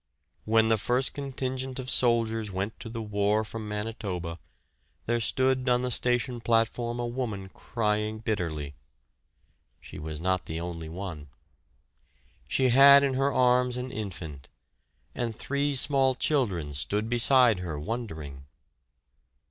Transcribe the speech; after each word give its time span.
When 0.45 0.69
the 0.69 0.79
first 0.79 1.13
contingent 1.13 1.77
of 1.77 1.87
soldiers 1.87 2.49
went 2.49 2.79
to 2.79 2.89
the 2.89 3.03
war 3.03 3.43
from 3.43 3.67
Manitoba, 3.67 4.39
there 5.05 5.19
stood 5.19 5.69
on 5.69 5.83
the 5.83 5.91
station 5.91 6.41
platform 6.41 6.99
a 6.99 7.05
woman 7.05 7.49
crying 7.49 8.17
bitterly. 8.17 8.73
(She 9.79 9.99
was 9.99 10.19
not 10.19 10.45
the 10.47 10.59
only 10.59 10.89
one.) 10.89 11.27
She 12.47 12.69
had 12.69 13.03
in 13.03 13.13
her 13.13 13.31
arms 13.31 13.77
an 13.77 13.91
infant, 13.91 14.49
and 15.13 15.35
three 15.35 15.75
small 15.75 16.15
children 16.15 16.73
stood 16.73 17.07
beside 17.07 17.59
her 17.59 17.79
wondering. 17.79 18.47